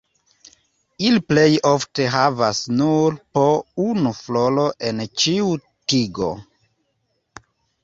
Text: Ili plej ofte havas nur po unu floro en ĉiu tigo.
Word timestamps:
Ili 1.09 1.19
plej 1.33 1.51
ofte 1.71 2.07
havas 2.15 2.63
nur 2.79 3.19
po 3.37 3.45
unu 3.85 4.15
floro 4.23 4.67
en 4.91 5.05
ĉiu 5.25 5.55
tigo. 5.95 6.35